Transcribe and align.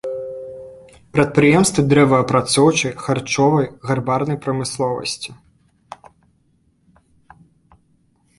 Прадпрыемствы 1.17 1.81
дрэваапрацоўчай, 1.91 2.91
харчовай, 3.09 3.67
гарбарнай 3.91 4.41
прамысловасці. 4.47 5.37